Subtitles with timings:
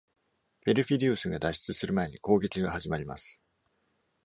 [0.65, 3.39] Perfidius が脱出する前に、攻撃が始まります。